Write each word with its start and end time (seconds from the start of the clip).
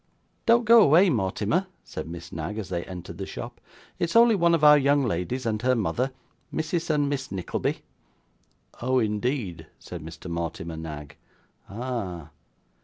'Don't 0.47 0.65
go 0.65 0.81
away, 0.81 1.11
Mortimer,' 1.11 1.67
said 1.83 2.07
Miss 2.07 2.31
Knag 2.31 2.57
as 2.57 2.69
they 2.69 2.83
entered 2.85 3.19
the 3.19 3.27
shop. 3.27 3.61
'It's 3.99 4.15
only 4.15 4.33
one 4.33 4.55
of 4.55 4.63
our 4.63 4.75
young 4.75 5.03
ladies 5.03 5.45
and 5.45 5.61
her 5.61 5.75
mother. 5.75 6.11
Mrs. 6.51 6.89
and 6.89 7.07
Miss 7.07 7.31
Nickleby.' 7.31 7.83
'Oh, 8.81 8.97
indeed!' 8.97 9.67
said 9.77 10.01
Mr. 10.01 10.27
Mortimer 10.27 10.75
Knag. 10.77 11.17
'Ah! 11.69 12.29